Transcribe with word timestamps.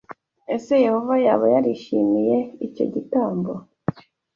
Ese 0.55 0.73
Yehova 0.85 1.15
yaba 1.25 1.45
yarishimiye 1.53 2.37
icyo 2.67 2.85
gitambo? 2.93 3.51